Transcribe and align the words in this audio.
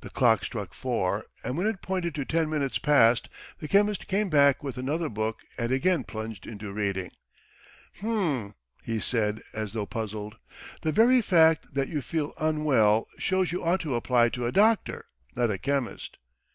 The 0.00 0.08
clock 0.08 0.42
struck 0.42 0.72
four, 0.72 1.26
and 1.44 1.58
when 1.58 1.66
it 1.66 1.82
pointed 1.82 2.14
to 2.14 2.24
ten 2.24 2.48
minutes 2.48 2.78
past 2.78 3.28
the 3.58 3.68
chemist 3.68 4.06
came 4.06 4.30
back 4.30 4.62
with 4.64 4.78
another 4.78 5.10
book 5.10 5.40
and 5.58 5.70
again 5.70 6.02
plunged 6.02 6.46
into 6.46 6.72
reading. 6.72 7.10
"H'm," 7.98 8.54
he 8.82 8.98
said 8.98 9.42
as 9.52 9.74
though 9.74 9.84
puzzled, 9.84 10.38
"the 10.80 10.92
very 10.92 11.20
fact 11.20 11.74
that 11.74 11.88
you 11.90 12.00
feel 12.00 12.32
unwell 12.38 13.06
shows 13.18 13.52
you 13.52 13.62
ought 13.62 13.80
to 13.80 13.96
apply 13.96 14.30
to 14.30 14.46
a 14.46 14.50
doctor, 14.50 15.04
not 15.36 15.50
a 15.50 15.58
chemist." 15.58 16.16